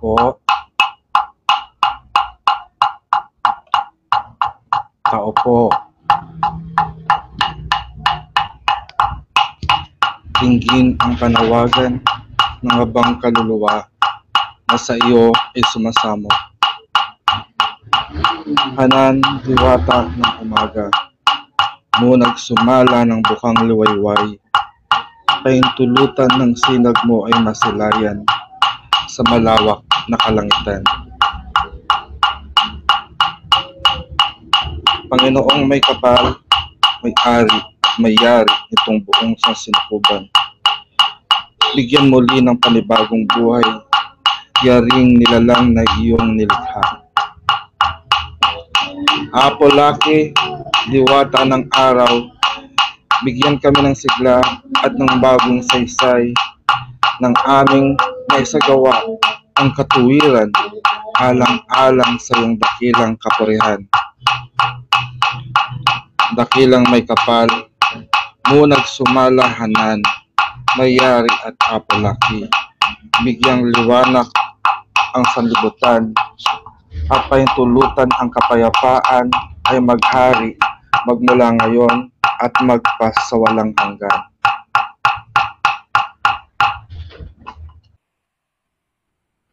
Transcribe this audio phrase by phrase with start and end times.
[0.00, 0.16] po.
[5.04, 5.68] Tao po.
[10.40, 12.00] Ang panawagan
[12.64, 13.84] ng abang kaluluwa
[14.72, 16.32] na sa iyo ay sumasamo.
[18.80, 20.88] Hanan, diwata ng umaga,
[22.00, 24.40] munag sumala ng bukang liwayway,
[25.44, 28.24] paintulutan ng sinag mo ay masilayan
[29.10, 30.82] sa malawak na kalangitan.
[35.06, 36.34] Panginoong may kapal,
[37.06, 37.58] may ari
[37.98, 40.30] may yari itong buong sansinukuban.
[41.74, 43.66] Bigyan muli ng panibagong buhay,
[44.62, 46.84] yaring nilalang na iyong nilikha.
[49.30, 50.34] Apo laki,
[50.90, 52.26] diwata ng araw,
[53.22, 54.42] bigyan kami ng sigla
[54.82, 56.34] at ng bagong saysay
[57.20, 57.94] ng aming
[58.32, 58.96] naisagawa
[59.60, 60.48] ang katuwiran
[61.20, 63.84] alang-alang sa iyong dakilang kapurihan.
[66.32, 67.44] Dakilang may kapal,
[68.48, 70.00] munag sumalahanan,
[70.80, 72.48] mayari at apalaki.
[73.20, 74.32] Bigyang liwanag
[75.12, 76.16] ang sanlibutan,
[77.12, 79.28] at pahintulutan ang kapayapaan
[79.68, 80.56] ay maghari
[81.04, 82.08] magmula ngayon
[82.40, 84.29] at magpasawalang hanggan.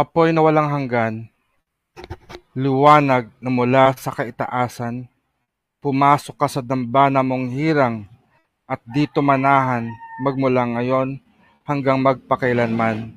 [0.00, 1.28] Apoy na walang hanggan,
[2.56, 5.04] liwanag na mula sa kaitaasan,
[5.84, 8.08] pumasok ka sa dambana mong hirang
[8.64, 9.92] at dito manahan
[10.24, 11.20] magmula ngayon
[11.68, 13.12] hanggang magpakailanman.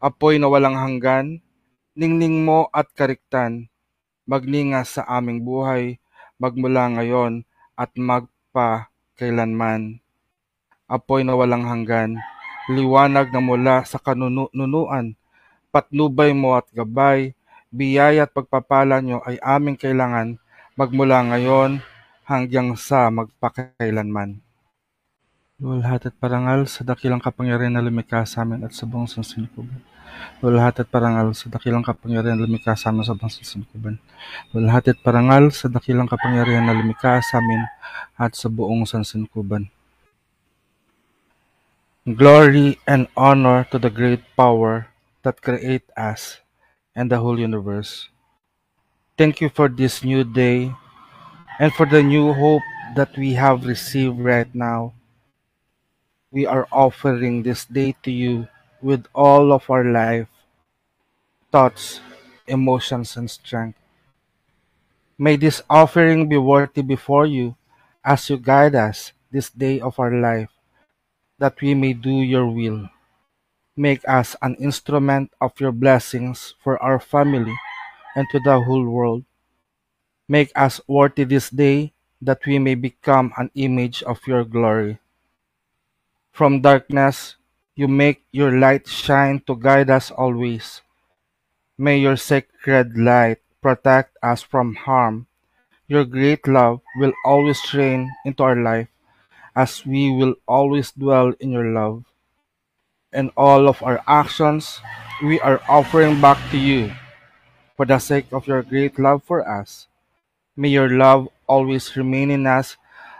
[0.00, 1.44] Apoy na walang hanggan,
[1.92, 3.68] ningning mo at kariktan,
[4.24, 6.00] magningas sa aming buhay
[6.40, 7.44] magmula ngayon
[7.76, 10.00] at magpakailanman.
[10.88, 12.16] Apoy na walang hanggan,
[12.72, 15.12] liwanag na mula sa kanunuan,
[15.68, 17.36] patnubay mo at gabay,
[17.68, 20.40] biyaya at pagpapala nyo ay aming kailangan
[20.78, 21.84] magmula ngayon
[22.24, 24.40] hanggang sa magpakailanman.
[25.58, 29.82] Luwalhat at parangal sa dakilang kapangyarihan na lumikha sa amin at sa buong sansinukuban.
[30.38, 33.98] Luwalhat at parangal sa dakilang kapangyarihan na lumikha sa amin sa buong sansinukuban.
[34.54, 37.66] Luwalhat at parangal sa dakilang kapangyarihan na lumikha sa amin
[38.14, 39.66] at sa buong sansinukuban.
[42.06, 44.86] Glory and honor to the great power
[45.22, 46.40] that create us
[46.94, 48.08] and the whole universe.
[49.16, 50.72] Thank you for this new day
[51.58, 52.62] and for the new hope
[52.94, 54.94] that we have received right now.
[56.30, 58.48] We are offering this day to you
[58.80, 60.28] with all of our life,
[61.50, 62.00] thoughts,
[62.46, 63.78] emotions, and strength.
[65.18, 67.56] May this offering be worthy before you
[68.04, 70.48] as you guide us this day of our life,
[71.38, 72.88] that we may do your will.
[73.78, 77.54] Make us an instrument of your blessings for our family
[78.16, 79.22] and to the whole world.
[80.28, 84.98] Make us worthy this day that we may become an image of your glory.
[86.32, 87.36] From darkness,
[87.76, 90.82] you make your light shine to guide us always.
[91.78, 95.28] May your sacred light protect us from harm.
[95.86, 98.88] Your great love will always reign into our life
[99.54, 102.02] as we will always dwell in your love.
[103.12, 104.80] In all of our actions,
[105.24, 106.92] we are offering back to you
[107.76, 109.86] for the sake of your great love for us.
[110.56, 112.76] May your love always remain in us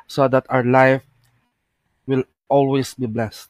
[0.07, 1.03] so that our life
[2.07, 3.49] will always be blessed.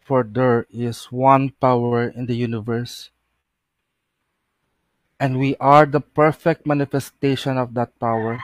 [0.00, 3.10] For there is one power in the universe,
[5.20, 8.40] and we are the perfect manifestation of that power.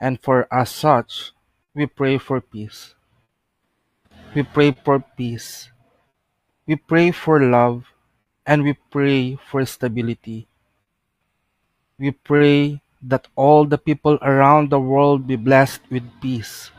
[0.00, 1.32] And for as such,
[1.74, 2.94] we pray for peace.
[4.32, 5.68] We pray for peace.
[6.64, 7.84] We pray for love,
[8.48, 10.48] and we pray for stability.
[12.00, 16.72] We pray that all the people around the world be blessed with peace.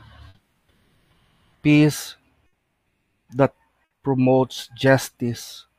[1.61, 2.17] Peace
[3.37, 3.53] that
[4.01, 5.69] promotes justice.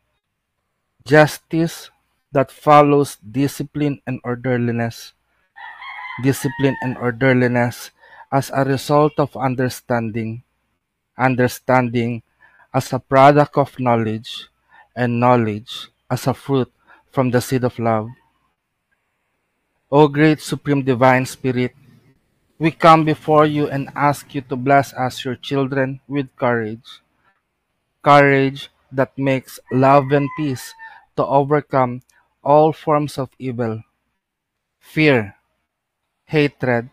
[1.02, 1.90] Justice
[2.30, 5.10] that follows discipline and orderliness.
[6.22, 7.90] Discipline and orderliness
[8.30, 10.43] as a result of understanding.
[11.16, 12.22] Understanding
[12.72, 14.48] as a product of knowledge,
[14.96, 16.70] and knowledge as a fruit
[17.10, 18.08] from the seed of love.
[19.90, 21.74] O great Supreme Divine Spirit,
[22.58, 27.02] we come before you and ask you to bless us, your children, with courage.
[28.02, 30.74] Courage that makes love and peace
[31.16, 32.02] to overcome
[32.42, 33.82] all forms of evil,
[34.78, 35.34] fear,
[36.26, 36.90] hatred,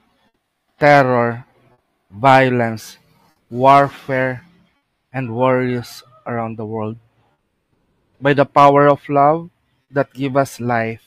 [0.79, 1.45] terror,
[2.09, 2.97] violence,
[3.51, 4.47] warfare,
[5.11, 6.95] and worries around the world.
[8.21, 9.51] By the power of love
[9.91, 11.03] that give us life,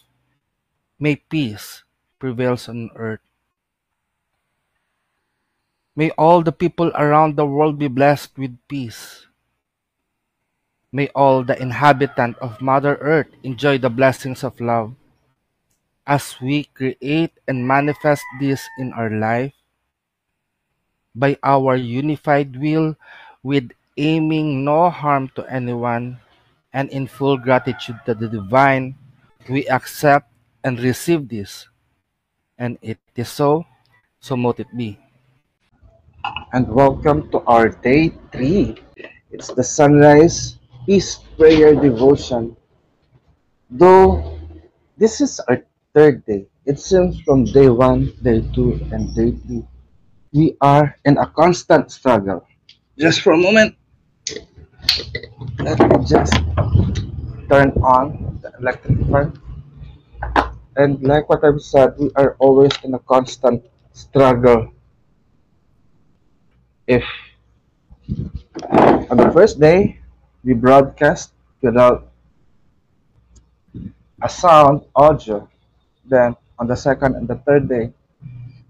[1.00, 1.82] may peace
[2.18, 3.24] prevails on earth.
[5.96, 9.24] May all the people around the world be blessed with peace.
[10.92, 14.94] May all the inhabitants of Mother Earth enjoy the blessings of love.
[16.06, 19.54] As we create and manifest this in our life,
[21.14, 22.96] by our unified will,
[23.42, 26.18] with aiming no harm to anyone,
[26.72, 28.94] and in full gratitude to the divine,
[29.48, 30.30] we accept
[30.64, 31.68] and receive this.
[32.58, 33.64] And it is so,
[34.20, 34.98] so mote it be.
[36.52, 38.76] and welcome to our day three.
[39.30, 42.56] It's the sunrise peace prayer devotion.
[43.70, 44.38] Though
[44.96, 49.64] this is our third day, it seems from day one, day two, and day three,
[50.34, 52.44] we are in a constant struggle.
[52.98, 53.76] Just for a moment,
[55.62, 56.34] let me just
[57.48, 59.30] turn on the electric fan.
[60.76, 64.74] And like what I've said, we are always in a constant struggle.
[66.88, 67.06] If
[69.08, 70.00] on the first day
[70.42, 71.30] we broadcast
[71.62, 72.10] without
[74.20, 75.48] a sound audio,
[76.04, 77.94] then on the second and the third day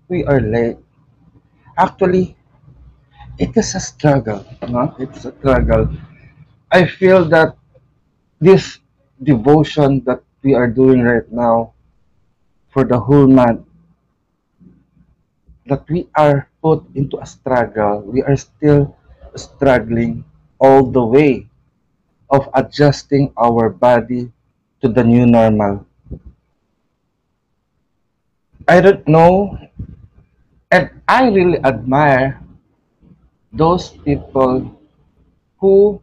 [0.09, 0.84] we are late.
[1.77, 2.37] Actually,
[3.39, 4.47] it is a struggle.
[4.69, 4.95] No?
[4.99, 5.91] It's a struggle.
[6.71, 7.57] I feel that
[8.41, 8.79] this
[9.23, 11.73] devotion that we are doing right now
[12.71, 13.67] for the whole month,
[15.67, 18.03] that we are put into a struggle.
[18.03, 18.97] We are still
[19.35, 20.25] struggling
[20.59, 21.49] all the way
[22.31, 24.31] of adjusting our body
[24.83, 25.87] to the new normal.
[28.67, 29.59] I don't know,
[30.75, 32.43] and I really admire
[33.55, 34.75] those people
[35.63, 36.03] who,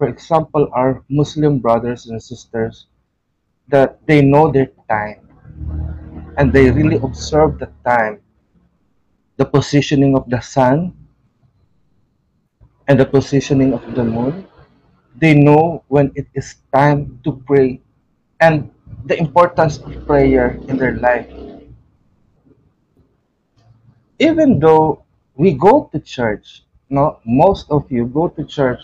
[0.00, 2.88] for example, are Muslim brothers and sisters,
[3.68, 5.20] that they know their time
[6.40, 8.24] and they really observe the time,
[9.36, 10.96] the positioning of the sun
[12.88, 14.48] and the positioning of the moon.
[15.20, 17.84] They know when it is time to pray
[18.40, 18.70] and
[19.04, 21.28] the importance of prayer in their life.
[24.18, 25.04] Even though
[25.34, 28.80] we go to church, no, most of you go to church,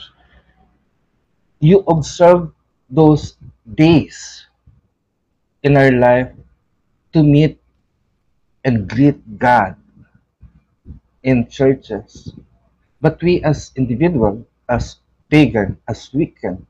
[1.60, 2.52] you observe
[2.90, 3.36] those
[3.74, 4.46] days
[5.62, 6.32] in our life
[7.12, 7.58] to meet
[8.64, 9.76] and greet God
[11.22, 12.34] in churches.
[13.00, 14.96] But we as individual, as
[15.30, 16.66] pagan, as weekend,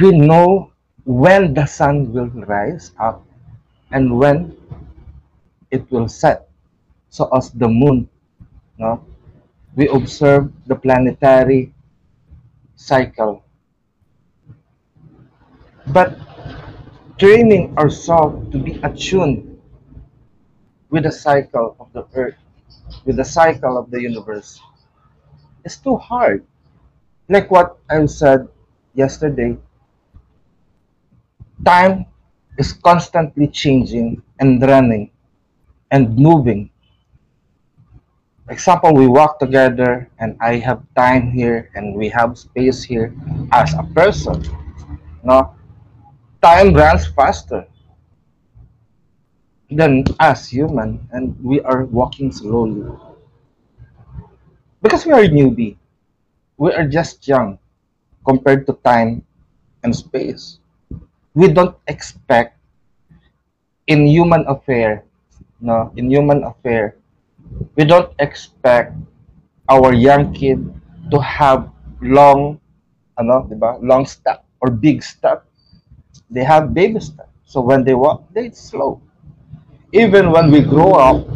[0.00, 0.72] we know
[1.04, 3.26] when the sun will rise up
[3.90, 4.56] and when
[5.70, 6.48] it will set.
[7.12, 8.08] So as the moon,
[8.80, 9.04] no,
[9.76, 11.74] we observe the planetary
[12.74, 13.44] cycle.
[15.92, 16.16] But
[17.18, 19.60] training ourselves to be attuned
[20.88, 22.40] with the cycle of the earth,
[23.04, 24.58] with the cycle of the universe,
[25.66, 26.46] is too hard.
[27.28, 28.48] Like what I said
[28.94, 29.58] yesterday,
[31.62, 32.06] time
[32.56, 35.10] is constantly changing and running
[35.90, 36.71] and moving.
[38.48, 43.14] Example, we walk together and I have time here and we have space here
[43.52, 44.42] as a person.
[45.22, 45.54] No,
[46.42, 47.66] time runs faster
[49.70, 52.82] than us human and we are walking slowly
[54.82, 55.76] because we are newbie.
[56.58, 57.58] We are just young
[58.26, 59.24] compared to time
[59.82, 60.58] and space.
[61.34, 62.58] We don't expect
[63.86, 65.04] in human affair,
[65.60, 66.96] no, in human affair,
[67.76, 68.96] we don't expect
[69.68, 70.60] our young kid
[71.10, 72.60] to have long,
[73.18, 73.78] ano, di ba?
[73.80, 75.44] Long step or big step.
[76.30, 77.28] They have baby step.
[77.44, 79.00] So when they walk, they slow.
[79.92, 81.26] Even when we grow up,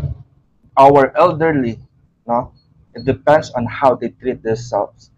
[0.76, 1.78] our elderly,
[2.26, 2.52] no,
[2.94, 5.10] it depends on how they treat themselves.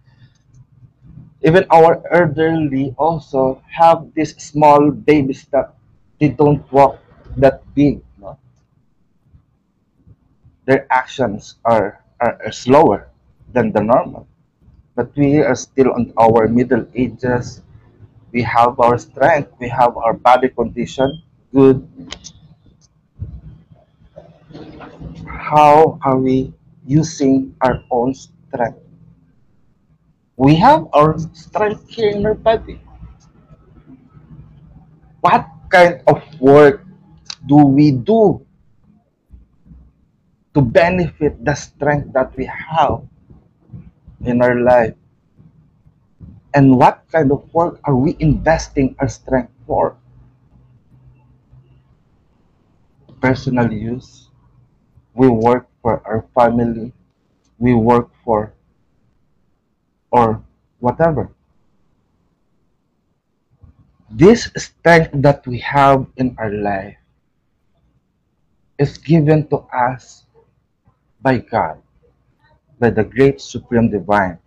[1.43, 5.77] Even our elderly also have this small baby step.
[6.21, 6.99] They don't walk
[7.37, 8.03] that big.
[10.69, 13.09] Their actions are, are, are slower
[13.57, 14.29] than the normal.
[14.95, 17.63] But we are still on our middle ages.
[18.33, 19.57] We have our strength.
[19.59, 21.25] We have our body condition
[21.57, 21.89] good.
[25.25, 26.53] How are we
[26.85, 28.85] using our own strength?
[30.37, 32.79] We have our strength here in our body.
[35.25, 36.85] What kind of work
[37.49, 38.45] do we do
[40.59, 43.07] to benefit the strength that we have
[44.27, 44.99] in our life?
[46.53, 49.95] And what kind of work are we investing our strength for?
[53.23, 54.35] Personal use.
[55.15, 56.91] We work for our family.
[57.59, 58.51] We work for
[60.11, 60.43] or
[60.81, 61.31] whatever.
[64.11, 66.99] This strength that we have in our life
[68.79, 70.25] is given to us
[71.21, 71.79] by God,
[72.79, 74.39] by the great supreme divine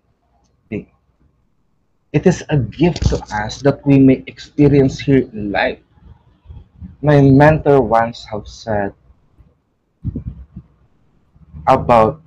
[0.70, 0.92] being.
[2.14, 5.80] It is a gift to us that we may experience here in life.
[7.02, 8.94] My mentor once have said
[11.68, 12.22] about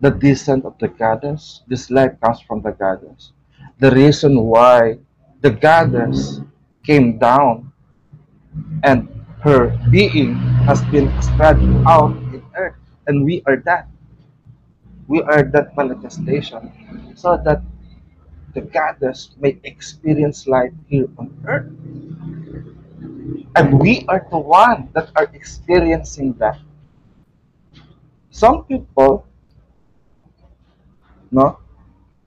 [0.00, 1.62] the descent of the goddess.
[1.66, 3.32] This life comes from the goddess.
[3.78, 4.98] The reason why
[5.40, 6.40] the goddess
[6.84, 7.72] came down
[8.82, 9.08] and
[9.40, 12.16] her being has been spread out
[13.06, 13.88] and we are that.
[15.06, 16.72] We are that manifestation,
[17.14, 17.62] so that
[18.54, 21.68] the goddess may experience life here on earth.
[23.56, 26.58] And we are the one that are experiencing that.
[28.30, 29.26] Some people,
[31.30, 31.58] no,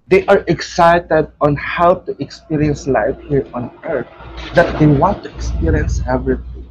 [0.08, 4.08] they are excited on how to experience life here on earth,
[4.54, 6.70] that they want to experience everything.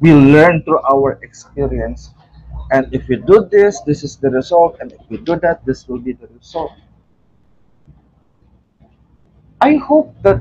[0.00, 2.10] We learn through our experience.
[2.70, 4.76] And if we do this, this is the result.
[4.80, 6.72] And if we do that, this will be the result.
[9.60, 10.40] I hope that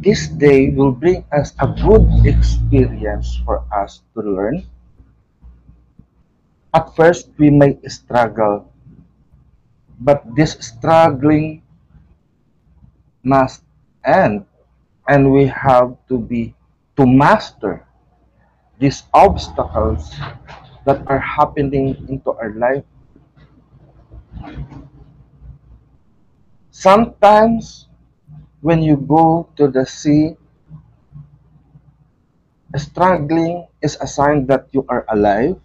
[0.00, 4.66] this day will bring us a good experience for us to learn.
[6.74, 8.70] At first, we may struggle,
[9.98, 11.62] but this struggling
[13.22, 13.62] must
[14.04, 14.44] end,
[15.08, 16.54] and we have to be
[16.96, 17.86] to master
[18.78, 20.14] these obstacles
[20.84, 22.84] that are happening into our life.
[26.70, 27.88] Sometimes,
[28.62, 30.36] when you go to the sea,
[32.76, 35.60] struggling is a sign that you are alive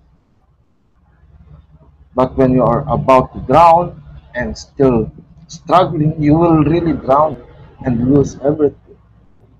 [2.15, 4.01] But when you are about to drown
[4.34, 5.12] and still
[5.48, 7.38] struggling, you will really drown
[7.86, 8.98] and lose everything.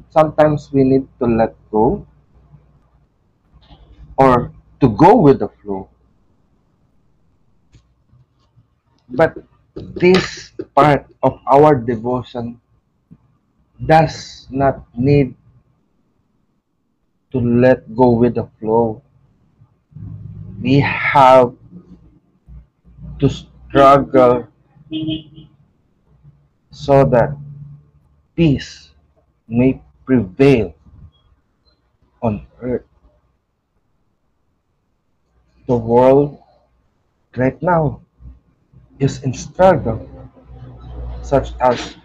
[0.10, 2.06] Sometimes we need to let go
[4.18, 4.52] or
[4.84, 5.88] to go with the flow.
[9.08, 9.40] But
[9.76, 12.60] this part of our devotion
[13.80, 15.36] does not need
[17.32, 19.02] to let go with the flow.
[20.60, 21.56] We have
[23.20, 24.52] to struggle
[26.72, 27.38] so that
[28.36, 28.92] peace
[29.48, 30.76] may prevail
[32.22, 32.93] on earth.
[35.68, 36.40] The world
[37.36, 38.02] right now
[39.00, 40.08] is in struggle,
[41.22, 41.96] such as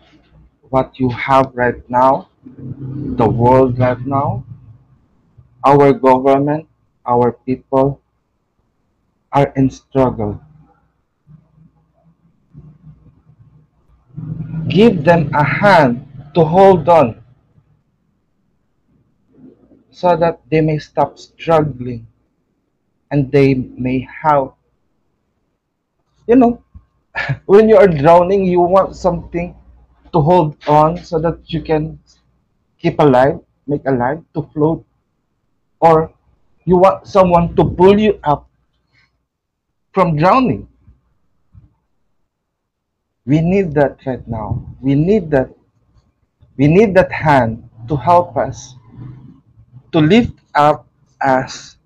[0.70, 4.44] what you have right now, the world right now,
[5.64, 6.68] our government,
[7.06, 8.00] our people
[9.32, 10.40] are in struggle.
[14.68, 17.22] Give them a hand to hold on
[19.90, 22.07] so that they may stop struggling
[23.10, 24.52] and they may have,
[26.26, 26.62] you know,
[27.46, 29.54] when you are drowning, you want something
[30.12, 31.98] to hold on so that you can
[32.78, 34.84] keep alive, make alive, to float,
[35.80, 36.12] or
[36.64, 38.48] you want someone to pull you up
[39.92, 40.68] from drowning.
[43.24, 44.64] We need that right now.
[44.80, 45.50] We need that.
[46.56, 48.74] We need that hand to help us
[49.92, 50.86] to lift up
[51.20, 51.77] us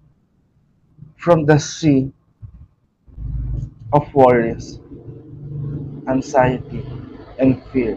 [1.22, 2.10] from the sea
[3.92, 4.80] of worries,
[6.08, 6.82] anxiety,
[7.38, 7.96] and fear.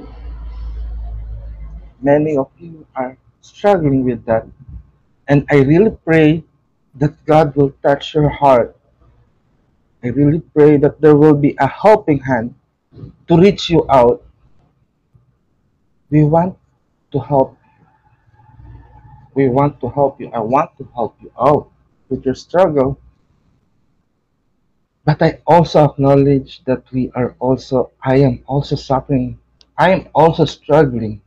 [1.99, 4.45] Many of you are struggling with that,
[5.27, 6.43] and I really pray
[7.01, 8.77] that God will touch your heart.
[10.03, 12.53] I really pray that there will be a helping hand
[13.27, 14.21] to reach you out.
[16.11, 16.59] We want
[17.11, 17.57] to help.
[19.33, 20.29] We want to help you.
[20.29, 21.71] I want to help you out
[22.07, 23.01] with your struggle.
[25.05, 29.37] But I also acknowledge that we are also, I am also suffering.
[29.77, 31.21] I am also struggling.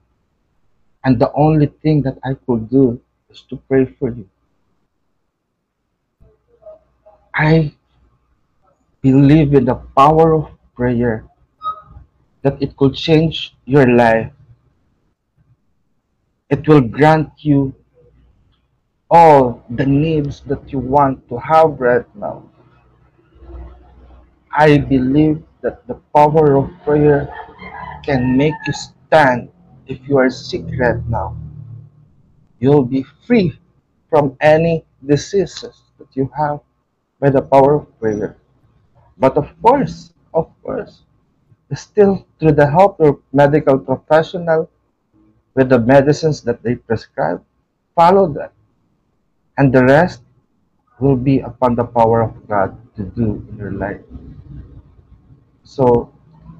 [1.04, 4.28] And the only thing that I could do is to pray for you.
[7.32, 7.72] I
[9.00, 11.24] believe in the power of prayer
[12.42, 14.32] that it could change your life.
[16.50, 17.74] It will grant you
[19.08, 22.47] all the needs that you want to have right now.
[24.58, 27.30] I believe that the power of prayer
[28.02, 29.54] can make you stand
[29.86, 31.38] if you are sick right now.
[32.58, 33.54] You'll be free
[34.10, 36.58] from any diseases that you have
[37.20, 38.34] by the power of prayer.
[39.16, 41.06] But of course, of course,
[41.78, 44.68] still through the help of medical professional
[45.54, 47.44] with the medicines that they prescribe,
[47.94, 48.50] follow that.
[49.56, 50.22] And the rest
[50.98, 54.02] will be upon the power of God to do in your life.
[55.68, 56.08] So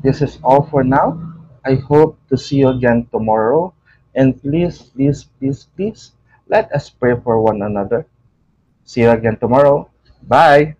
[0.04, 1.16] this is all for now.
[1.64, 3.72] I hope to see you again tomorrow.
[4.14, 6.12] And please, please, please, please,
[6.46, 8.04] let us pray for one another.
[8.84, 9.88] See you again tomorrow.
[10.20, 10.76] Bye.